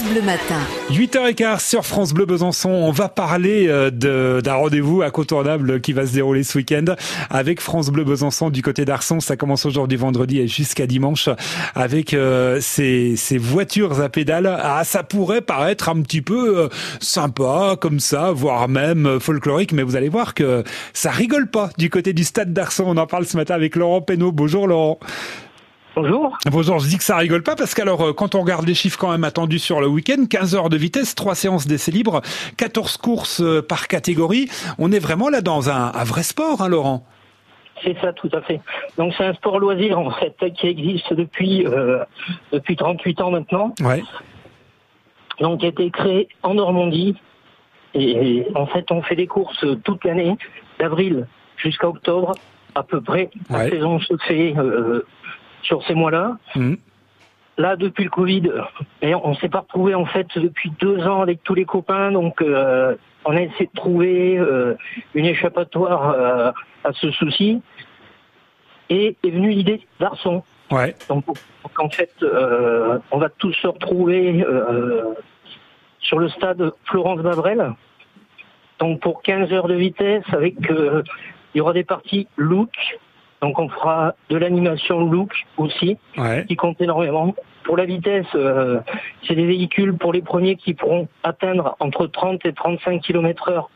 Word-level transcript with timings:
France 0.00 0.12
Bleu 0.12 0.22
Matin. 0.22 0.60
8h15 0.90 1.60
sur 1.60 1.84
France 1.84 2.14
Bleu 2.14 2.24
Besançon. 2.24 2.70
On 2.70 2.90
va 2.90 3.10
parler 3.10 3.66
euh, 3.68 4.40
d'un 4.40 4.54
rendez-vous 4.54 5.02
incontournable 5.02 5.82
qui 5.82 5.92
va 5.92 6.06
se 6.06 6.14
dérouler 6.14 6.42
ce 6.42 6.56
week-end 6.56 6.84
avec 7.28 7.60
France 7.60 7.90
Bleu 7.90 8.04
Besançon 8.04 8.48
du 8.48 8.62
côté 8.62 8.86
d'Arson. 8.86 9.20
Ça 9.20 9.36
commence 9.36 9.66
aujourd'hui 9.66 9.98
vendredi 9.98 10.38
et 10.38 10.48
jusqu'à 10.48 10.86
dimanche 10.86 11.28
avec 11.74 12.14
euh, 12.14 12.60
ces, 12.62 13.14
ces, 13.16 13.36
voitures 13.36 14.00
à 14.00 14.08
pédales. 14.08 14.46
Ah, 14.62 14.84
ça 14.84 15.02
pourrait 15.02 15.42
paraître 15.42 15.90
un 15.90 16.00
petit 16.00 16.22
peu 16.22 16.58
euh, 16.58 16.68
sympa 17.00 17.76
comme 17.78 18.00
ça, 18.00 18.32
voire 18.32 18.68
même 18.68 19.20
folklorique, 19.20 19.72
mais 19.72 19.82
vous 19.82 19.96
allez 19.96 20.08
voir 20.08 20.32
que 20.32 20.64
ça 20.94 21.10
rigole 21.10 21.50
pas 21.50 21.68
du 21.76 21.90
côté 21.90 22.14
du 22.14 22.24
stade 22.24 22.54
d'Arson. 22.54 22.84
On 22.86 22.96
en 22.96 23.06
parle 23.06 23.26
ce 23.26 23.36
matin 23.36 23.54
avec 23.54 23.76
Laurent 23.76 24.00
Penaud. 24.00 24.32
Bonjour 24.32 24.66
Laurent. 24.66 24.98
Bonjour. 26.00 26.38
Bonjour, 26.50 26.78
je 26.78 26.88
dis 26.88 26.96
que 26.96 27.04
ça 27.04 27.18
rigole 27.18 27.42
pas 27.42 27.56
parce 27.56 27.74
qu'alors 27.74 28.00
euh, 28.00 28.12
quand 28.14 28.34
on 28.34 28.40
regarde 28.40 28.66
les 28.66 28.72
chiffres 28.72 28.98
quand 28.98 29.10
même 29.10 29.22
attendus 29.22 29.58
sur 29.58 29.82
le 29.82 29.86
week-end, 29.86 30.24
15 30.30 30.54
heures 30.54 30.70
de 30.70 30.78
vitesse, 30.78 31.14
3 31.14 31.34
séances 31.34 31.66
d'essai 31.66 31.90
libre, 31.90 32.22
14 32.56 32.96
courses 32.96 33.42
euh, 33.42 33.60
par 33.60 33.86
catégorie, 33.86 34.48
on 34.78 34.92
est 34.92 34.98
vraiment 34.98 35.28
là 35.28 35.42
dans 35.42 35.68
un, 35.68 35.90
vrai 36.04 36.22
sport, 36.22 36.62
hein, 36.62 36.68
Laurent 36.68 37.04
c'est 37.82 37.98
ça, 38.00 38.12
tout 38.12 38.28
à 38.34 38.42
fait. 38.42 38.60
Donc 38.98 39.14
c'est 39.16 39.24
un 39.24 39.32
sport 39.32 39.58
loisir 39.58 39.98
en 39.98 40.10
fait 40.10 40.34
qui 40.54 40.66
existe 40.66 41.14
depuis 41.14 41.66
euh, 41.66 42.04
depuis 42.52 42.76
38 42.76 43.20
ans 43.22 43.30
maintenant. 43.30 43.74
Ouais. 43.82 44.02
Donc 45.40 45.60
qui 45.60 45.66
a 45.66 45.68
été 45.68 45.90
créé 45.90 46.28
en 46.42 46.54
Normandie 46.54 47.14
et 47.94 48.46
en 48.54 48.66
fait 48.66 48.90
on 48.90 49.02
fait 49.02 49.16
des 49.16 49.26
courses 49.26 49.64
toute 49.84 50.04
l'année, 50.04 50.36
d'avril 50.78 51.26
jusqu'à 51.56 51.88
octobre 51.88 52.32
à 52.74 52.82
peu 52.82 53.00
près. 53.00 53.30
La 53.48 53.68
saison 53.68 53.98
se 53.98 54.14
fait 54.26 54.54
sur 55.62 55.84
ces 55.86 55.94
mois-là. 55.94 56.36
Mhm. 56.56 56.76
Là, 57.58 57.76
depuis 57.76 58.04
le 58.04 58.10
Covid, 58.10 58.50
et 59.02 59.14
on 59.14 59.34
s'est 59.34 59.50
pas 59.50 59.60
retrouvé 59.60 59.94
en 59.94 60.06
fait 60.06 60.26
depuis 60.36 60.72
deux 60.80 61.06
ans 61.06 61.20
avec 61.20 61.42
tous 61.42 61.54
les 61.54 61.66
copains, 61.66 62.10
donc 62.10 62.40
euh, 62.40 62.94
on 63.26 63.36
a 63.36 63.42
essayé 63.42 63.66
de 63.66 63.76
trouver 63.78 64.38
euh, 64.38 64.76
une 65.14 65.26
échappatoire 65.26 66.10
euh, 66.10 66.52
à 66.84 66.92
ce 66.92 67.10
souci. 67.10 67.60
Et 68.88 69.16
est 69.22 69.30
venue 69.30 69.50
l'idée 69.50 69.86
d'Arson. 70.00 70.42
Ouais. 70.72 70.96
Donc, 71.08 71.24
en 71.78 71.90
fait, 71.90 72.12
on 73.12 73.18
va 73.18 73.28
tous 73.28 73.52
se 73.52 73.68
retrouver 73.68 74.44
sur 76.00 76.18
le 76.18 76.28
stade 76.30 76.72
Florence 76.86 77.20
Babrel. 77.20 77.72
Donc 78.80 79.00
pour 79.00 79.22
15 79.22 79.52
heures 79.52 79.68
de 79.68 79.74
vitesse, 79.74 80.24
avec 80.32 80.56
il 81.54 81.58
y 81.58 81.60
aura 81.60 81.72
des 81.72 81.84
parties 81.84 82.26
look, 82.36 82.70
donc 83.42 83.58
on 83.58 83.68
fera 83.68 84.14
de 84.28 84.36
l'animation 84.36 85.00
look 85.00 85.32
aussi, 85.56 85.96
qui 86.48 86.56
compte 86.56 86.80
énormément. 86.80 87.34
Pour 87.64 87.76
la 87.76 87.84
vitesse, 87.84 88.26
euh, 88.34 88.80
c'est 89.26 89.34
des 89.34 89.46
véhicules 89.46 89.94
pour 89.96 90.12
les 90.12 90.22
premiers 90.22 90.56
qui 90.56 90.74
pourront 90.74 91.08
atteindre 91.22 91.76
entre 91.78 92.06
30 92.06 92.44
et 92.46 92.52
35 92.52 93.00
km 93.02 93.48
heure. 93.48 93.70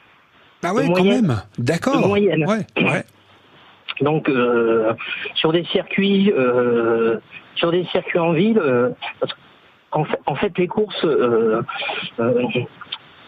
Ah 0.62 0.74
ouais, 0.74 0.86
quand 0.94 1.04
même. 1.04 1.42
D'accord. 1.58 2.06
Moyenne. 2.06 2.46
Ouais, 2.46 2.64
Donc 4.00 4.28
euh, 4.28 4.92
sur 5.34 5.52
des 5.52 5.64
circuits, 5.66 6.32
euh, 6.32 7.18
sur 7.54 7.70
des 7.70 7.84
circuits 7.86 8.18
en 8.18 8.32
ville, 8.32 8.60
en 9.92 10.04
fait, 10.04 10.18
en, 10.26 10.34
fait, 10.34 10.58
les 10.58 10.66
courses 10.66 11.06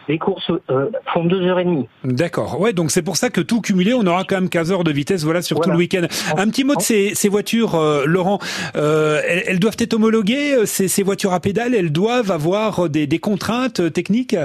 les 0.09 0.19
courses 0.19 0.51
euh, 0.71 0.91
font 1.13 1.25
deux 1.25 1.43
heures 1.43 1.59
et 1.59 1.65
demie. 1.65 1.89
D'accord. 2.05 2.61
Ouais, 2.61 2.73
donc 2.73 2.91
c'est 2.91 3.03
pour 3.03 3.17
ça 3.17 3.31
que 3.31 3.41
tout 3.41 3.61
cumulé, 3.61 3.95
on 3.95 4.07
aura 4.07 4.25
quand 4.25 4.37
même 4.37 4.49
15 4.49 4.73
heures 4.73 4.85
de 4.85 4.93
vitesse, 4.93 5.25
voilà, 5.25 5.43
sur 5.43 5.61
tout 5.61 5.71
le 5.71 5.77
week-end. 5.77 6.07
Un 6.37 6.49
petit 6.49 6.65
mot 6.65 6.75
de 6.75 6.81
ces, 6.81 7.15
ces 7.15 7.29
voitures, 7.29 7.75
euh, 7.75 8.05
Laurent. 8.07 8.39
Euh, 8.77 9.21
elles, 9.27 9.59
doivent 9.59 9.77
être 9.79 9.95
homologuées, 9.95 10.67
ces, 10.67 10.89
ces, 10.89 11.03
voitures 11.03 11.33
à 11.33 11.41
pédales, 11.41 11.75
elles 11.75 11.93
doivent 11.93 12.31
avoir 12.31 12.89
des, 12.89 13.07
des 13.07 13.19
contraintes 13.19 13.93
techniques? 13.93 14.37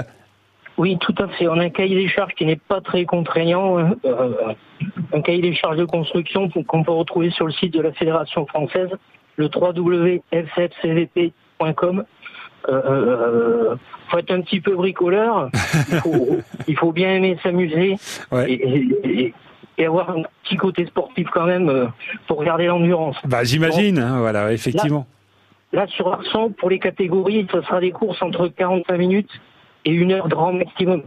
Oui, 0.78 0.96
tout 1.00 1.14
à 1.18 1.28
fait. 1.28 1.46
On 1.48 1.58
a 1.58 1.64
un 1.64 1.70
cahier 1.70 1.96
des 1.96 2.08
charges 2.08 2.32
qui 2.34 2.46
n'est 2.46 2.56
pas 2.56 2.80
très 2.80 3.04
contraignant, 3.04 3.76
un 3.78 5.20
cahier 5.20 5.42
des 5.42 5.54
charges 5.54 5.76
de 5.76 5.84
construction 5.84 6.48
qu'on 6.48 6.82
peut 6.82 6.92
retrouver 6.92 7.30
sur 7.30 7.46
le 7.46 7.52
site 7.52 7.74
de 7.74 7.82
la 7.82 7.92
Fédération 7.92 8.46
française, 8.46 8.88
le 9.36 9.50
www.f7cvp.com. 9.54 12.04
Euh, 12.68 12.82
euh, 12.86 13.76
faut 14.08 14.18
être 14.18 14.30
un 14.30 14.40
petit 14.42 14.60
peu 14.60 14.74
bricoleur. 14.76 15.50
il, 16.68 16.76
faut, 16.76 16.92
bien 16.92 17.14
aimer 17.14 17.38
s'amuser 17.42 17.96
et, 18.46 19.34
avoir 19.84 20.10
un 20.10 20.22
petit 20.44 20.56
côté 20.56 20.86
sportif 20.86 21.28
quand 21.32 21.46
même 21.46 21.68
euh, 21.68 21.86
pour 22.28 22.38
regarder 22.38 22.66
l'endurance. 22.66 23.16
Bah, 23.24 23.42
j'imagine, 23.42 23.98
hein, 23.98 24.20
voilà, 24.20 24.52
effectivement. 24.52 25.06
Là, 25.72 25.86
sur 25.88 26.12
Arson, 26.12 26.50
pour 26.50 26.70
les 26.70 26.78
catégories, 26.78 27.46
ce 27.50 27.60
sera 27.62 27.80
des 27.80 27.90
courses 27.90 28.22
entre 28.22 28.46
45 28.48 28.96
minutes 28.96 29.30
et 29.84 29.90
une 29.90 30.12
heure 30.12 30.28
grand 30.28 30.52
maximum 30.52 31.02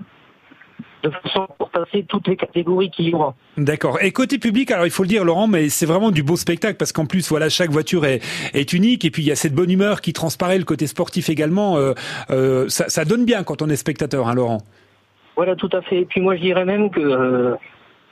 de 1.06 1.16
façon 1.24 1.48
pour 1.58 1.70
passer 1.70 2.06
toutes 2.08 2.28
les 2.28 2.36
catégories 2.36 2.90
qu'il 2.90 3.10
y 3.10 3.14
aura. 3.14 3.36
D'accord. 3.58 4.02
Et 4.02 4.12
côté 4.12 4.38
public, 4.38 4.72
alors 4.72 4.86
il 4.86 4.92
faut 4.92 5.04
le 5.04 5.10
dire, 5.10 5.24
Laurent, 5.24 5.48
mais 5.48 5.70
c'est 5.70 5.86
vraiment 5.86 6.12
du 6.12 6.24
beau 6.24 6.36
spectacle 6.36 6.76
parce 6.78 6.92
qu'en 6.92 7.06
plus, 7.06 7.30
voilà, 7.30 7.50
chaque 7.50 7.70
voiture 7.70 8.06
est, 8.06 8.22
est 8.54 8.74
unique 8.74 9.06
et 9.06 9.12
puis 9.12 9.24
il 9.24 9.28
y 9.28 9.32
a 9.32 9.36
cette 9.36 9.54
bonne 9.54 9.72
humeur 9.72 10.02
qui 10.02 10.14
transparaît, 10.14 10.58
le 10.58 10.64
côté 10.64 10.88
sportif 10.88 11.30
également. 11.30 11.78
Euh, 11.78 11.94
euh, 12.32 12.68
ça, 12.70 12.90
ça, 12.90 13.06
donne 13.06 13.26
bien 13.26 13.44
quand 13.44 13.62
on 13.62 13.70
est 13.70 13.76
spectateur, 13.76 14.28
hein, 14.28 14.34
Laurent? 14.34 14.62
Voilà, 15.36 15.56
tout 15.56 15.70
à 15.74 15.82
fait. 15.82 16.02
Et 16.02 16.06
puis 16.06 16.22
moi, 16.22 16.36
je 16.36 16.42
dirais 16.42 16.66
même 16.66 16.90
que 16.90 17.00
euh, 17.00 17.56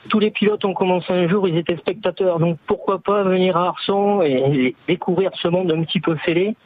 tous 0.08 0.18
les 0.18 0.30
pilotes 0.30 0.64
ont 0.64 0.74
commencé 0.74 1.12
un 1.12 1.28
jour, 1.28 1.48
ils 1.48 1.56
étaient 1.56 1.76
spectateurs. 1.76 2.38
Donc 2.38 2.58
pourquoi 2.66 2.98
pas 2.98 3.22
venir 3.22 3.56
à 3.56 3.68
Arson 3.68 4.22
et, 4.22 4.74
découvrir 4.88 5.30
ce 5.40 5.48
monde 5.48 5.72
un 5.72 5.82
petit 5.84 6.00
peu 6.00 6.16
fêlé 6.16 6.56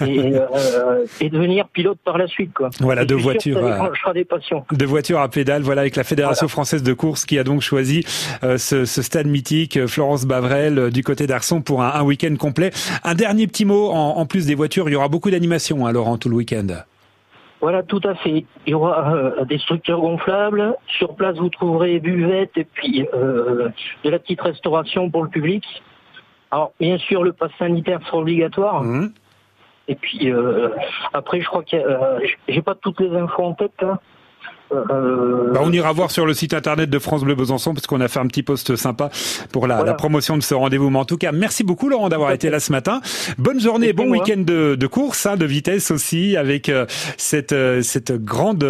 et, 0.00 0.34
euh, 0.34 1.04
et, 1.20 1.28
devenir 1.28 1.68
pilote 1.68 1.98
par 2.04 2.18
la 2.18 2.26
suite. 2.26 2.52
Quoi. 2.54 2.70
Voilà, 2.80 3.04
deux 3.04 3.16
voitures. 3.16 3.58
Euh, 3.58 4.12
des 4.12 4.24
passions. 4.24 4.64
Deux 4.72 4.86
voitures 4.86 5.20
à 5.20 5.28
pédale, 5.28 5.62
voilà, 5.62 5.82
avec 5.82 5.96
la 5.96 6.04
Fédération 6.04 6.48
française 6.48 6.82
de 6.82 6.92
course 6.92 7.24
qui 7.24 7.38
a 7.38 7.44
donc 7.44 7.60
choisi 7.60 8.04
euh, 8.44 8.58
ce, 8.58 8.84
ce, 8.84 9.02
stade 9.02 9.26
mythique, 9.26 9.86
Florence 9.86 10.24
Bavrel, 10.24 10.78
euh, 10.78 10.90
du 10.90 11.02
côté 11.02 11.26
d'Arson, 11.26 11.60
pour 11.60 11.82
un, 11.82 11.92
un 11.92 12.02
week-end 12.02 12.34
complet. 12.36 12.70
Un 13.04 13.14
dernier 13.14 13.46
petit 13.46 13.64
mot, 13.64 13.90
en, 13.90 14.18
en 14.18 14.26
plus 14.26 14.46
des 14.46 14.54
voitures, 14.54 14.88
il 14.88 14.92
y 14.92 14.96
aura 14.96 15.08
beaucoup 15.08 15.30
d'animation, 15.30 15.86
hein, 15.86 15.92
Laurent, 15.92 16.18
tout 16.18 16.28
le 16.28 16.36
week-end. 16.36 16.66
Voilà, 17.60 17.82
tout 17.82 18.00
à 18.04 18.14
fait. 18.14 18.44
Il 18.66 18.70
y 18.70 18.74
aura 18.74 19.14
euh, 19.14 19.44
des 19.44 19.58
structures 19.58 20.00
gonflables. 20.00 20.76
Sur 20.98 21.16
place, 21.16 21.36
vous 21.36 21.48
trouverez 21.48 21.98
buvettes 22.00 22.56
et 22.56 22.64
puis 22.64 23.08
euh, 23.14 23.70
de 24.04 24.10
la 24.10 24.18
petite 24.18 24.40
restauration 24.40 25.10
pour 25.10 25.24
le 25.24 25.30
public. 25.30 25.64
Alors, 26.50 26.72
bien 26.78 26.98
sûr, 26.98 27.22
le 27.22 27.32
pass 27.32 27.50
sanitaire 27.58 28.00
sera 28.06 28.18
obligatoire. 28.18 28.82
Mmh. 28.82 29.10
Et 29.88 29.94
puis 29.94 30.30
euh, 30.30 30.68
après, 31.12 31.40
je 31.40 31.46
crois 31.46 31.62
que 31.62 31.76
j'ai 32.48 32.62
pas 32.62 32.74
toutes 32.74 33.00
les 33.00 33.16
infos 33.16 33.44
en 33.44 33.54
tête. 33.54 33.82
Hein. 33.82 33.98
Euh, 34.72 35.52
bah, 35.52 35.60
on 35.62 35.72
ira 35.72 35.92
voir 35.92 36.10
sur 36.10 36.26
le 36.26 36.34
site 36.34 36.54
internet 36.54 36.90
de 36.90 36.98
France 36.98 37.22
Bleu 37.22 37.34
Besançon 37.34 37.74
parce 37.74 37.86
qu'on 37.86 38.00
a 38.00 38.08
fait 38.08 38.18
un 38.18 38.26
petit 38.26 38.42
post 38.42 38.76
sympa 38.76 39.10
pour 39.52 39.66
la, 39.66 39.94
promotion 39.94 40.36
de 40.36 40.42
ce 40.42 40.54
rendez-vous. 40.54 40.90
Mais 40.90 40.98
en 40.98 41.04
tout 41.04 41.16
cas, 41.16 41.32
merci 41.32 41.64
beaucoup 41.64 41.88
Laurent 41.88 42.08
d'avoir 42.08 42.32
été 42.32 42.50
là 42.50 42.60
ce 42.60 42.72
matin. 42.72 43.00
Bonne 43.38 43.60
journée, 43.60 43.92
bon 43.92 44.10
week-end 44.10 44.42
de, 44.44 44.86
course, 44.86 45.26
hein, 45.26 45.36
de 45.36 45.46
vitesse 45.46 45.90
aussi, 45.90 46.36
avec 46.36 46.68
euh, 46.68 46.86
cette 47.16 47.52
euh, 47.52 47.82
cette 47.82 48.12
grande 48.12 48.64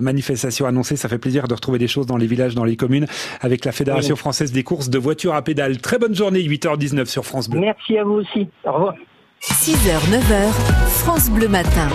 manifestation 0.00 0.66
annoncée. 0.66 0.96
Ça 0.96 1.08
fait 1.08 1.18
plaisir 1.18 1.48
de 1.48 1.54
retrouver 1.54 1.78
des 1.78 1.88
choses 1.88 2.06
dans 2.06 2.16
les 2.16 2.26
villages, 2.26 2.54
dans 2.54 2.64
les 2.64 2.76
communes, 2.76 3.06
avec 3.40 3.64
la 3.64 3.72
Fédération 3.72 4.16
française 4.16 4.52
des 4.52 4.62
courses 4.62 4.90
de 4.90 4.98
voitures 4.98 5.34
à 5.34 5.42
pédales. 5.42 5.78
Très 5.78 5.98
bonne 5.98 6.14
journée, 6.14 6.40
8h19 6.40 7.06
sur 7.06 7.24
France 7.24 7.48
Bleu. 7.48 7.60
Merci 7.60 7.98
à 7.98 8.04
vous 8.04 8.14
aussi. 8.14 8.48
Au 8.64 8.72
revoir. 8.72 8.94
6h, 9.42 10.10
9h, 10.10 10.52
France 10.88 11.30
Bleu 11.30 11.48
Matin. 11.48 11.88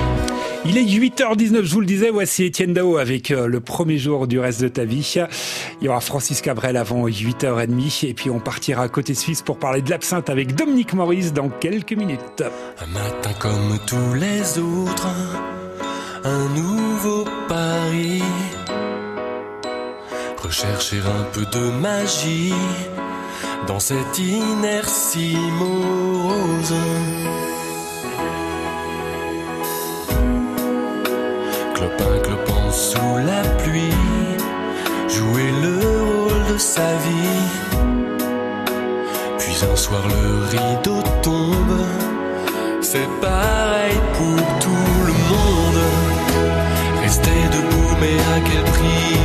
Il 0.63 0.77
est 0.77 0.83
8h19, 0.83 1.63
je 1.63 1.73
vous 1.73 1.79
le 1.79 1.87
disais, 1.87 2.11
voici 2.11 2.43
Étienne 2.43 2.73
Dao 2.73 2.97
avec 2.97 3.31
euh, 3.31 3.47
le 3.47 3.59
premier 3.61 3.97
jour 3.97 4.27
du 4.27 4.39
reste 4.39 4.61
de 4.61 4.67
ta 4.67 4.85
vie. 4.85 5.15
Il 5.81 5.85
y 5.85 5.89
aura 5.89 6.01
Francis 6.01 6.39
Cabrel 6.41 6.77
avant 6.77 7.07
8h30 7.07 8.07
et 8.07 8.13
puis 8.13 8.29
on 8.29 8.39
partira 8.39 8.87
côté 8.87 9.15
Suisse 9.15 9.41
pour 9.41 9.57
parler 9.57 9.81
de 9.81 9.89
l'absinthe 9.89 10.29
avec 10.29 10.53
Dominique 10.55 10.93
Maurice 10.93 11.33
dans 11.33 11.49
quelques 11.49 11.93
minutes. 11.93 12.43
Un 12.79 12.87
matin 12.93 13.31
comme 13.39 13.79
tous 13.87 14.13
les 14.13 14.59
autres, 14.59 15.07
un 16.23 16.49
nouveau 16.49 17.25
pari. 17.47 18.21
Rechercher 20.37 20.99
un 20.99 21.23
peu 21.33 21.45
de 21.45 21.71
magie 21.81 22.53
dans 23.67 23.79
cette 23.79 24.19
inertie 24.19 25.37
morose. 25.57 26.40
Sa 36.75 36.93
vie. 37.05 37.47
Puis 39.39 39.57
un 39.69 39.75
soir 39.75 40.03
le 40.07 40.45
rideau 40.53 41.01
tombe, 41.21 41.79
c'est 42.81 43.09
pareil 43.19 43.97
pour 44.17 44.41
tout 44.63 44.89
le 45.09 45.15
monde. 45.31 45.83
Rester 47.03 47.41
debout 47.55 47.93
mais 48.01 48.17
à 48.35 48.37
quel 48.47 48.65
prix? 48.75 49.17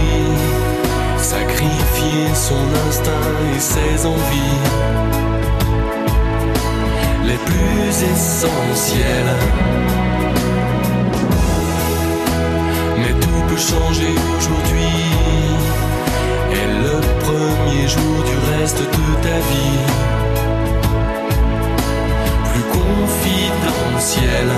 Sacrifier 1.18 2.26
son 2.48 2.64
instinct 2.88 3.34
et 3.54 3.60
ses 3.60 4.06
envies 4.06 4.62
les 7.28 7.40
plus 7.48 7.92
essentielles 8.12 9.36
peut 13.48 13.56
changer 13.56 14.14
aujourd'hui. 14.36 15.85
Et 17.76 17.82
le 17.82 17.86
premier 17.86 17.88
jour 17.88 18.24
du 18.24 18.36
reste 18.52 18.78
de 18.78 18.84
ta 19.22 19.38
vie. 19.50 19.78
Plus 22.52 22.62
confidentiel. 22.62 24.48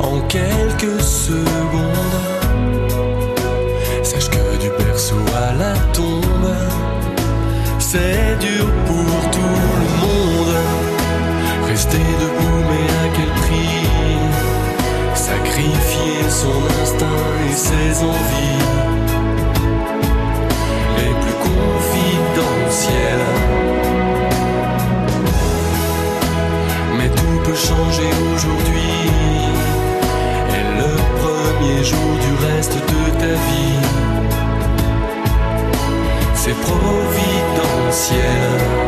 En 0.00 0.20
quelques 0.28 1.00
secondes, 1.00 1.42
sache 4.02 4.28
que 4.28 4.56
du 4.60 4.68
berceau 4.78 5.16
à 5.34 5.54
la 5.54 5.74
tombe, 5.92 6.54
c'est 7.78 8.38
dur 8.40 8.66
pour 8.86 9.30
tout 9.30 9.56
le 9.80 10.06
monde. 10.06 10.56
Rester 11.68 11.98
debout, 11.98 12.60
mais 12.68 12.88
à 13.04 13.08
quel 13.16 13.32
prix? 13.42 13.88
Sacrifier 15.14 16.28
son 16.28 16.82
instinct 16.82 17.24
et 17.50 17.56
ses 17.56 18.02
envies 18.04 18.87
premier 31.88 31.98
jour 32.02 32.18
du 32.18 32.32
reste 32.46 32.74
de 32.74 33.10
ta 33.18 33.26
vie, 33.26 33.80
c'est 36.34 36.56
providentiel. 36.60 38.87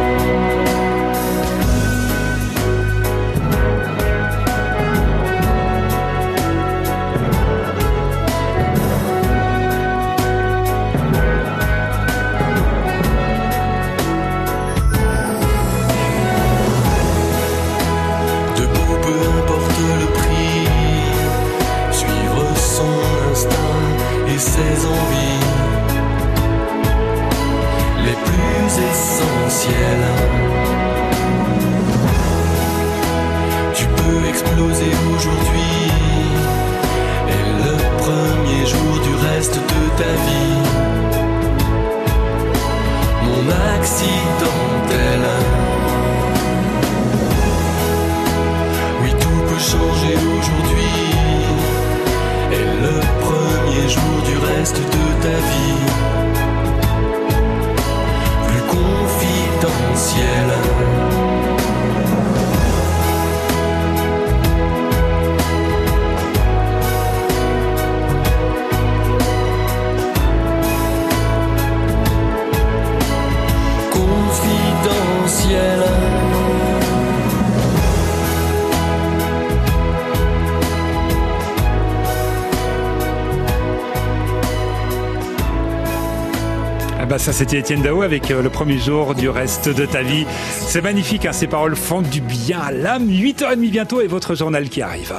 Ses 24.41 24.87
envies 24.87 25.45
les 28.07 28.17
plus 28.25 28.73
essentielles. 28.91 30.11
Tu 33.75 33.85
peux 33.85 34.29
exploser 34.29 34.93
aujourd'hui 35.15 35.93
et 37.29 37.43
le 37.65 37.75
premier 37.99 38.67
jour 38.67 38.93
du 39.07 39.15
reste 39.29 39.57
de 39.57 40.03
ta 40.03 40.13
vie. 40.25 40.40
Ah 87.03 87.07
bah 87.07 87.19
ça 87.19 87.33
c'était 87.33 87.61
Étienne 87.61 87.81
Dao 87.81 88.03
avec 88.03 88.31
euh, 88.31 88.43
le 88.43 88.51
premier 88.51 88.77
jour 88.77 89.15
du 89.15 89.31
reste 89.31 89.71
de 89.71 89.87
ta 89.87 90.03
vie. 90.03 90.27
C'est 90.51 90.83
magnifique, 90.83 91.25
hein, 91.25 91.33
ces 91.33 91.47
paroles 91.47 91.75
font 91.75 92.03
du 92.03 92.21
bien 92.21 92.61
à 92.61 92.73
l'âme. 92.73 93.09
8h30 93.09 93.71
bientôt 93.71 94.03
et 94.03 94.07
votre 94.07 94.35
journal 94.35 94.69
qui 94.69 94.83
arrive. 94.83 95.15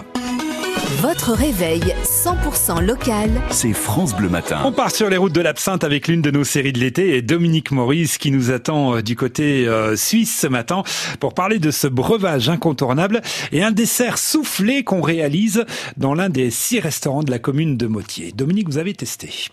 Votre 1.01 1.31
réveil 1.31 1.81
100% 2.03 2.85
local. 2.85 3.31
C'est 3.49 3.73
France 3.73 4.15
Bleu 4.15 4.29
Matin. 4.29 4.61
On 4.63 4.71
part 4.71 4.91
sur 4.91 5.09
les 5.09 5.17
routes 5.17 5.33
de 5.33 5.41
l'absinthe 5.41 5.83
avec 5.83 6.07
l'une 6.07 6.21
de 6.21 6.29
nos 6.29 6.43
séries 6.43 6.71
de 6.71 6.77
l'été 6.77 7.17
et 7.17 7.23
Dominique 7.23 7.71
Maurice 7.71 8.19
qui 8.19 8.29
nous 8.29 8.51
attend 8.51 8.97
euh, 8.97 9.01
du 9.01 9.15
côté 9.15 9.67
euh, 9.67 9.95
suisse 9.95 10.39
ce 10.39 10.45
matin 10.45 10.83
pour 11.19 11.33
parler 11.33 11.57
de 11.57 11.71
ce 11.71 11.87
breuvage 11.87 12.47
incontournable 12.47 13.23
et 13.51 13.63
un 13.63 13.71
dessert 13.71 14.19
soufflé 14.19 14.83
qu'on 14.83 15.01
réalise 15.01 15.65
dans 15.97 16.13
l'un 16.13 16.29
des 16.29 16.51
six 16.51 16.79
restaurants 16.79 17.23
de 17.23 17.31
la 17.31 17.39
commune 17.39 17.75
de 17.75 17.87
Motier. 17.87 18.33
Dominique, 18.33 18.69
vous 18.69 18.77
avez 18.77 18.93
testé. 18.93 19.47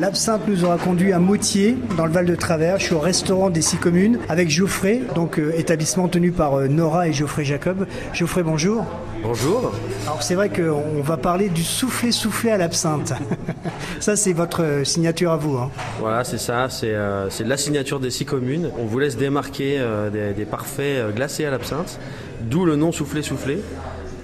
L'absinthe 0.00 0.48
nous 0.48 0.64
aura 0.64 0.76
conduit 0.76 1.12
à 1.12 1.20
Moutier, 1.20 1.76
dans 1.96 2.04
le 2.06 2.10
Val 2.12 2.26
de 2.26 2.34
Travers. 2.34 2.80
Je 2.80 2.86
suis 2.86 2.94
au 2.94 2.98
restaurant 3.00 3.48
des 3.48 3.62
six 3.62 3.76
communes 3.76 4.18
avec 4.28 4.50
Geoffrey, 4.50 5.02
donc 5.14 5.38
euh, 5.38 5.52
établissement 5.56 6.08
tenu 6.08 6.32
par 6.32 6.54
euh, 6.58 6.66
Nora 6.66 7.06
et 7.06 7.12
Geoffrey 7.12 7.44
Jacob. 7.44 7.86
Geoffrey, 8.12 8.42
bonjour. 8.42 8.84
Bonjour. 9.22 9.72
Alors 10.06 10.22
c'est 10.22 10.34
vrai 10.34 10.48
qu'on 10.50 11.00
va 11.00 11.16
parler 11.16 11.48
du 11.48 11.62
soufflé 11.62 12.10
soufflé 12.10 12.50
à 12.50 12.56
l'absinthe. 12.56 13.12
ça 14.00 14.16
c'est 14.16 14.32
votre 14.32 14.62
euh, 14.64 14.84
signature 14.84 15.30
à 15.30 15.36
vous. 15.36 15.56
hein. 15.58 15.70
Voilà, 16.00 16.24
c'est 16.24 16.38
ça, 16.38 16.66
c'est 16.68 16.92
euh, 16.92 17.28
la 17.44 17.56
signature 17.56 18.00
des 18.00 18.10
six 18.10 18.24
communes. 18.24 18.70
On 18.78 18.86
vous 18.86 18.98
laisse 18.98 19.16
démarquer 19.16 19.80
des, 20.12 20.32
des 20.32 20.44
parfaits 20.44 21.14
glacés 21.14 21.44
à 21.44 21.50
l'absinthe, 21.52 22.00
d'où 22.40 22.64
le 22.64 22.74
nom 22.74 22.90
soufflé 22.90 23.22
soufflé. 23.22 23.60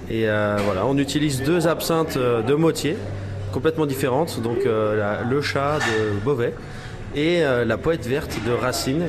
Et 0.09 0.25
voilà, 0.25 0.85
on 0.85 0.97
utilise 0.97 1.41
deux 1.43 1.67
absinthes 1.67 2.17
de 2.17 2.53
Motier, 2.55 2.97
complètement 3.51 3.85
différentes, 3.85 4.41
donc 4.41 4.59
euh, 4.65 4.97
la- 4.97 5.23
le 5.29 5.41
chat 5.41 5.79
de 5.79 6.19
Beauvais 6.23 6.53
et 7.15 7.43
euh, 7.43 7.65
la 7.65 7.77
poète 7.77 8.07
verte 8.07 8.37
de 8.45 8.51
Racine. 8.51 9.03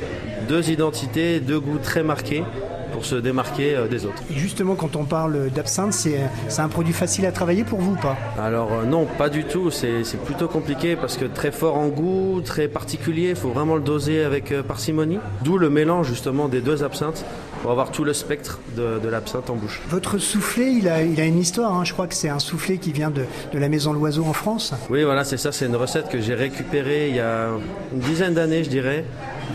Deux 0.47 0.69
identités, 0.69 1.39
deux 1.39 1.59
goûts 1.59 1.79
très 1.81 2.03
marqués 2.03 2.43
pour 2.91 3.05
se 3.05 3.15
démarquer 3.15 3.75
euh, 3.75 3.87
des 3.87 4.05
autres. 4.05 4.21
Et 4.29 4.35
justement 4.35 4.75
quand 4.75 4.95
on 4.95 5.05
parle 5.05 5.49
d'absinthe, 5.49 5.93
c'est 5.93 6.19
c'est 6.49 6.61
un 6.61 6.67
produit 6.67 6.93
facile 6.93 7.25
à 7.25 7.31
travailler 7.31 7.63
pour 7.63 7.79
vous 7.79 7.93
ou 7.93 7.95
pas? 7.95 8.17
Alors 8.39 8.69
non, 8.85 9.05
pas 9.05 9.29
du 9.29 9.45
tout. 9.45 9.71
C'est 9.71 10.03
c'est 10.03 10.21
plutôt 10.21 10.47
compliqué 10.47 10.95
parce 10.95 11.17
que 11.17 11.25
très 11.25 11.51
fort 11.51 11.77
en 11.77 11.87
goût, 11.87 12.41
très 12.43 12.67
particulier. 12.67 13.29
Il 13.29 13.35
faut 13.35 13.49
vraiment 13.49 13.75
le 13.75 13.81
doser 13.81 14.23
avec 14.23 14.53
parcimonie. 14.63 15.19
D'où 15.43 15.57
le 15.57 15.69
mélange 15.69 16.07
justement 16.07 16.47
des 16.49 16.61
deux 16.61 16.83
absinthes 16.83 17.25
pour 17.63 17.71
avoir 17.71 17.89
tout 17.91 18.03
le 18.03 18.13
spectre 18.13 18.59
de, 18.77 18.99
de 18.99 19.07
l'absinthe 19.09 19.49
en 19.49 19.55
bouche. 19.55 19.81
Votre 19.89 20.17
soufflé, 20.19 20.65
il 20.65 20.87
a, 20.89 21.01
il 21.01 21.19
a 21.19 21.25
une 21.25 21.39
histoire. 21.39 21.73
hein. 21.73 21.85
Je 21.85 21.93
crois 21.93 22.07
que 22.07 22.13
c'est 22.13 22.29
un 22.29 22.37
soufflé 22.39 22.77
qui 22.77 22.91
vient 22.91 23.09
de, 23.09 23.23
de 23.53 23.57
la 23.57 23.69
Maison 23.69 23.93
Loiseau 23.93 24.25
en 24.25 24.33
France. 24.33 24.73
Oui, 24.89 25.03
voilà, 25.03 25.23
c'est 25.23 25.37
ça. 25.37 25.51
C'est 25.53 25.65
une 25.65 25.75
recette 25.77 26.09
que 26.09 26.19
j'ai 26.19 26.35
récupérée 26.35 27.07
il 27.09 27.15
y 27.15 27.19
a 27.21 27.47
une 27.93 27.99
dizaine 28.01 28.33
d'années, 28.33 28.63
je 28.65 28.69
dirais, 28.69 29.05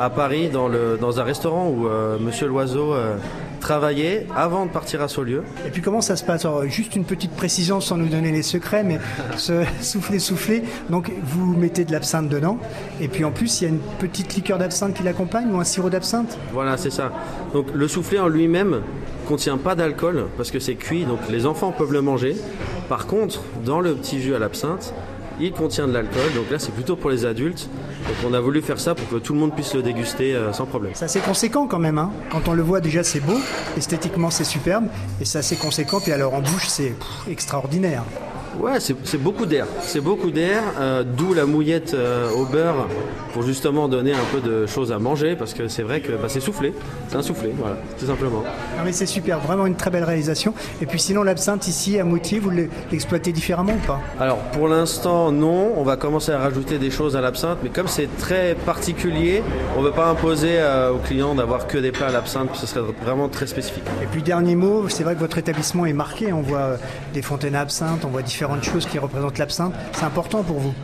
à 0.01 0.09
Paris, 0.11 0.49
dans, 0.49 0.69
le, 0.69 0.97
dans 0.99 1.21
un 1.21 1.23
restaurant 1.23 1.69
où 1.69 1.87
euh, 1.87 2.19
Monsieur 2.19 2.49
Loiseau 2.49 2.95
euh, 2.95 3.17
travaillait 3.59 4.27
avant 4.35 4.67
de 4.67 4.71
partir 4.71 5.03
à 5.03 5.09
Saulieu. 5.09 5.43
Et 5.67 5.71
puis 5.71 5.83
comment 5.83 6.01
ça 6.01 6.17
se 6.17 6.25
passe 6.25 6.45
Alors, 6.45 6.65
Juste 6.67 6.97
une 6.97 7.05
petite 7.05 7.33
précision 7.33 7.81
sans 7.81 7.97
nous 7.97 8.09
donner 8.09 8.33
les 8.33 8.43
secrets, 8.43 8.85
mais 8.85 8.99
ce 9.37 9.65
soufflé 9.81 10.19
soufflé, 10.19 10.63
donc 10.91 11.11
vous 11.23 11.55
mettez 11.55 11.85
de 11.85 11.93
l'absinthe 11.93 12.29
dedans, 12.29 12.59
et 13.01 13.09
puis 13.09 13.25
en 13.25 13.31
plus 13.31 13.61
il 13.61 13.65
y 13.65 13.67
a 13.67 13.71
une 13.71 13.81
petite 13.99 14.35
liqueur 14.35 14.59
d'absinthe 14.59 14.95
qui 14.95 15.03
l'accompagne 15.03 15.53
ou 15.53 15.59
un 15.61 15.65
sirop 15.65 15.91
d'absinthe? 15.91 16.39
Voilà, 16.53 16.77
c'est 16.77 16.91
ça. 16.91 17.13
Donc 17.53 17.67
le 17.75 17.89
soufflé 17.89 18.19
en 18.19 18.29
lui-même 18.29 18.83
contient 19.27 19.59
pas 19.59 19.75
d'alcool 19.75 20.27
parce 20.37 20.51
que 20.51 20.59
c'est 20.59 20.75
cuit, 20.75 21.05
donc 21.05 21.21
les 21.31 21.47
enfants 21.47 21.73
peuvent 21.73 21.93
le 21.93 22.03
manger. 22.03 22.37
Par 22.89 23.07
contre, 23.07 23.43
dans 23.65 23.81
le 23.81 23.95
petit 23.95 24.21
jus 24.21 24.35
à 24.35 24.39
l'absinthe, 24.39 24.95
il 25.41 25.53
contient 25.53 25.87
de 25.87 25.93
l'alcool, 25.93 26.33
donc 26.35 26.51
là 26.51 26.59
c'est 26.59 26.73
plutôt 26.73 26.97
pour 26.97 27.11
les 27.11 27.25
adultes. 27.25 27.69
Donc 28.07 28.31
on 28.31 28.35
a 28.35 28.41
voulu 28.41 28.63
faire 28.63 28.81
ça 28.81 28.95
pour 28.95 29.09
que 29.09 29.17
tout 29.17 29.35
le 29.35 29.41
monde 29.41 29.55
puisse 29.55 29.75
le 29.75 29.83
déguster 29.83 30.35
euh, 30.35 30.53
sans 30.53 30.67
problème. 30.67 30.93
C'est 30.95 31.05
assez 31.05 31.21
conséquent 31.21 31.67
quand 31.67 31.79
même. 31.79 31.99
Hein. 31.99 32.11
Quand 32.31 32.49
on 32.49 32.53
le 32.55 32.63
voit 32.63 32.81
déjà 32.81 33.03
c'est 33.03 33.21
beau, 33.21 33.39
esthétiquement 33.77 34.31
c'est 34.31 34.45
superbe, 34.45 34.87
et 35.21 35.25
c'est 35.25 35.39
assez 35.39 35.57
conséquent, 35.57 36.01
puis 36.01 36.13
alors 36.13 36.35
en 36.35 36.41
bouche 36.41 36.69
c'est 36.69 36.95
extraordinaire. 37.31 38.05
Ouais, 38.59 38.81
c'est 38.81 39.23
beaucoup 39.23 39.47
d'air. 39.47 39.67
C'est 39.83 40.01
beaucoup 40.01 40.31
d'air, 40.31 40.63
euh, 40.81 41.05
d'où 41.05 41.33
la 41.33 41.47
mouillette 41.47 41.95
euh, 41.95 42.29
au 42.33 42.45
beurre 42.45 42.89
pour 43.33 43.43
justement 43.43 43.89
donner 43.89 44.13
un 44.13 44.25
peu 44.33 44.41
de 44.41 44.67
choses 44.67 44.91
à 44.91 44.99
manger 44.99 45.37
parce 45.37 45.55
que 45.55 45.69
c'est 45.69 45.83
vrai 45.83 46.01
que 46.01 46.13
bah, 46.13 46.29
c'est 46.29 46.41
soufflé. 46.41 46.75
C'est 47.09 47.17
un 47.17 47.23
soufflé, 47.23 47.53
voilà, 47.57 47.77
tout 47.99 48.07
simplement. 48.07 48.43
Ah 48.47 48.83
mais 48.85 48.93
c'est 48.93 49.07
super, 49.07 49.39
vraiment 49.39 49.67
une 49.67 49.77
très 49.77 49.91
belle 49.91 50.03
réalisation. 50.03 50.55
Et 50.83 50.87
puis 50.87 50.99
sinon, 50.99 51.23
l'absinthe 51.23 51.69
ici 51.69 52.01
à 52.01 52.05
Moutier, 52.05 52.41
vous 52.41 52.51
l'exploitez 52.91 53.31
différemment 53.31 53.75
ou 53.75 53.87
pas? 53.87 54.01
Alors 54.19 54.39
pour 54.39 54.67
l'instant, 54.67 55.31
non. 55.31 55.75
On 55.77 55.85
va 55.85 55.97
commencer 55.97 56.33
à 56.33 56.39
rajouter 56.39 56.79
des 56.79 56.91
choses 56.91 57.17
à 57.17 57.21
l'absinthe, 57.21 57.59
mais 57.63 57.69
comme 57.69 57.89
c'est 57.89 58.09
très 58.19 58.57
particulier, 58.67 59.43
on 59.77 59.83
ne 59.83 59.87
veut 59.87 59.93
pas 59.93 60.09
imposer 60.09 60.59
euh, 60.59 60.93
aux 60.93 60.99
clients 60.99 61.35
d'avoir 61.35 61.69
que 61.69 61.79
des 61.79 61.93
plats 61.93 62.09
à 62.09 62.13
l'absinthe, 62.13 62.51
ce 62.55 62.67
serait 62.67 62.81
vraiment 63.03 63.29
très 63.29 63.47
spécifique. 63.47 63.85
Et 64.03 64.07
puis 64.07 64.23
dernier 64.23 64.57
mot, 64.57 64.89
c'est 64.89 65.05
vrai 65.05 65.15
que 65.15 65.21
votre 65.21 65.39
établissement 65.39 65.87
est 65.87 65.93
marqué. 65.93 66.33
On 66.33 66.43
voit 66.43 66.73
des 67.15 67.23
fontaines 67.23 67.55
à 67.55 67.61
absinthe, 67.61 68.05
on 68.05 68.09
voit 68.09 68.23
différents 68.23 68.48
de 68.57 68.65
choses 68.65 68.87
qui 68.87 68.99
représentent 68.99 69.39
l'absinthe. 69.39 69.75
C'est 69.93 70.05
important 70.05 70.43
pour 70.43 70.59
vous 70.59 70.75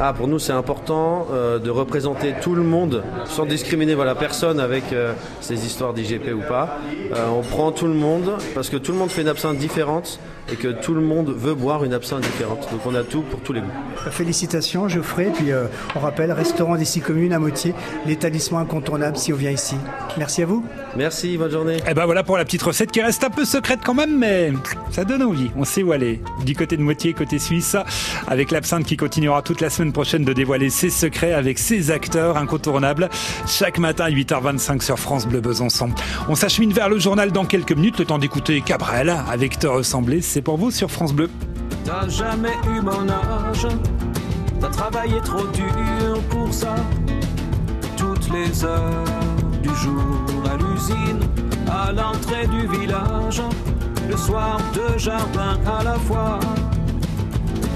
ah, 0.00 0.12
Pour 0.12 0.28
nous, 0.28 0.38
c'est 0.38 0.52
important 0.52 1.26
euh, 1.32 1.58
de 1.58 1.70
représenter 1.70 2.34
tout 2.40 2.54
le 2.54 2.62
monde 2.62 3.04
sans 3.26 3.46
discriminer 3.46 3.94
voilà, 3.94 4.14
personne 4.14 4.60
avec 4.60 4.92
euh, 4.92 5.12
ces 5.40 5.66
histoires 5.66 5.94
d'IGP 5.94 6.32
ou 6.34 6.40
pas. 6.48 6.78
Euh, 7.12 7.28
on 7.28 7.42
prend 7.42 7.72
tout 7.72 7.86
le 7.86 7.94
monde 7.94 8.32
parce 8.54 8.68
que 8.68 8.76
tout 8.76 8.92
le 8.92 8.98
monde 8.98 9.10
fait 9.10 9.22
une 9.22 9.28
absinthe 9.28 9.58
différente 9.58 10.18
et 10.52 10.56
que 10.56 10.68
tout 10.68 10.94
le 10.94 11.00
monde 11.00 11.34
veut 11.36 11.54
boire 11.54 11.84
une 11.84 11.94
absinthe 11.94 12.22
différente. 12.22 12.68
Donc 12.70 12.80
on 12.86 12.94
a 12.94 13.02
tout 13.02 13.22
pour 13.22 13.40
tous 13.40 13.52
les 13.52 13.60
goûts. 13.60 14.10
Félicitations 14.10 14.88
Geoffrey, 14.88 15.30
puis 15.34 15.50
on 15.94 16.00
rappelle, 16.00 16.32
restaurant 16.32 16.76
des 16.76 16.84
six 16.84 17.00
communes 17.00 17.32
à 17.32 17.38
Motier, 17.38 17.74
l'établissement 18.06 18.58
incontournable 18.58 19.16
si 19.16 19.32
on 19.32 19.36
vient 19.36 19.50
ici. 19.50 19.76
Merci 20.18 20.42
à 20.42 20.46
vous. 20.46 20.64
Merci, 20.96 21.36
bonne 21.36 21.50
journée. 21.50 21.76
Et 21.76 21.90
eh 21.90 21.94
ben 21.94 22.04
voilà 22.04 22.22
pour 22.22 22.36
la 22.36 22.44
petite 22.44 22.62
recette 22.62 22.92
qui 22.92 23.02
reste 23.02 23.24
un 23.24 23.30
peu 23.30 23.44
secrète 23.44 23.80
quand 23.84 23.94
même, 23.94 24.16
mais 24.16 24.52
ça 24.90 25.04
donne 25.04 25.22
envie. 25.22 25.50
On 25.56 25.64
sait 25.64 25.82
où 25.82 25.92
aller. 25.92 26.20
Du 26.44 26.54
côté 26.54 26.76
de 26.76 26.82
Moitié, 26.82 27.14
côté 27.14 27.38
suisse, 27.38 27.76
avec 28.28 28.50
l'absinthe 28.50 28.84
qui 28.84 28.96
continuera 28.96 29.42
toute 29.42 29.60
la 29.60 29.70
semaine 29.70 29.92
prochaine 29.92 30.24
de 30.24 30.32
dévoiler 30.32 30.70
ses 30.70 30.90
secrets 30.90 31.32
avec 31.32 31.58
ses 31.58 31.90
acteurs 31.90 32.36
incontournables. 32.36 33.08
Chaque 33.46 33.78
matin 33.78 34.04
à 34.04 34.10
8h25 34.10 34.82
sur 34.82 34.98
France 34.98 35.26
Bleu 35.26 35.40
Besançon. 35.40 35.90
On 36.28 36.34
s'achemine 36.34 36.72
vers 36.72 36.88
le 36.88 36.98
journal 36.98 37.32
dans 37.32 37.44
quelques 37.44 37.72
minutes, 37.72 37.98
le 37.98 38.04
temps 38.04 38.18
d'écouter 38.18 38.60
Cabrel 38.60 39.14
avec 39.30 39.58
Te 39.58 39.66
ressembler. 39.66 40.20
C'est 40.34 40.42
pour 40.42 40.56
vous 40.56 40.72
sur 40.72 40.90
France 40.90 41.12
Bleu. 41.12 41.30
T'as 41.84 42.08
jamais 42.08 42.56
eu 42.66 42.80
mon 42.80 43.08
âge, 43.08 43.68
t'as 44.60 44.68
travaillé 44.68 45.20
trop 45.20 45.46
dur 45.46 46.20
pour 46.28 46.52
ça. 46.52 46.74
Toutes 47.96 48.28
les 48.32 48.64
heures 48.64 49.04
du 49.62 49.68
jour 49.76 50.24
à 50.52 50.56
l'usine, 50.56 51.20
à 51.70 51.92
l'entrée 51.92 52.48
du 52.48 52.66
village, 52.66 53.42
le 54.10 54.16
soir 54.16 54.58
deux 54.74 54.98
jardins 54.98 55.56
à 55.68 55.84
la 55.84 55.94
fois. 56.00 56.40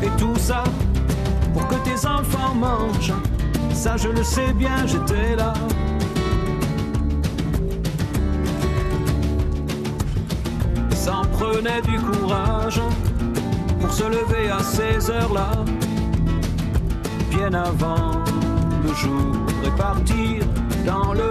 Et 0.02 0.10
tout 0.18 0.36
ça 0.36 0.64
pour 1.52 1.68
que 1.68 1.76
tes 1.88 2.08
enfants 2.08 2.56
mangent. 2.56 3.14
Ça, 3.72 3.96
je 3.96 4.08
le 4.08 4.24
sais 4.24 4.52
bien, 4.52 4.84
j'étais 4.84 5.36
là. 5.36 5.54
Prenait 11.38 11.82
du 11.82 11.98
courage 12.00 12.80
pour 13.80 13.92
se 13.92 14.04
lever 14.04 14.50
à 14.50 14.58
ces 14.58 15.10
heures-là, 15.10 15.50
bien 17.30 17.54
avant 17.54 18.24
le 18.84 18.92
jour 18.94 19.34
et 19.64 19.70
partir 19.76 20.44
dans 20.84 21.12
le 21.12 21.22